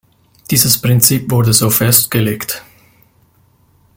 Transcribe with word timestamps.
Dieses 0.49 0.81
Prinzip 0.81 1.29
wurde 1.29 1.53
so 1.53 1.69
festgelegt. 1.69 2.65